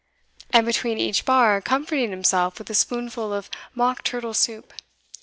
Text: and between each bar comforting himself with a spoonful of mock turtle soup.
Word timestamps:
and 0.49 0.65
between 0.65 0.97
each 0.97 1.25
bar 1.25 1.61
comforting 1.61 2.09
himself 2.09 2.57
with 2.57 2.67
a 2.71 2.73
spoonful 2.73 3.31
of 3.31 3.51
mock 3.75 4.03
turtle 4.03 4.33
soup. 4.33 4.73